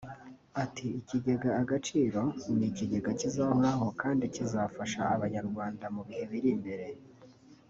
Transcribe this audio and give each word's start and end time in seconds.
ati 0.63 0.87
“Ikigega 0.99 1.49
Agaciro 1.61 2.21
ni 2.57 2.65
ikigega 2.69 3.11
kizahoraho 3.19 3.85
kandi 4.01 4.23
kizafasha 4.35 5.01
Abanyarwanda 5.15 5.85
mu 5.95 6.01
bihe 6.07 6.23
biri 6.31 6.49
imbere 6.57 6.87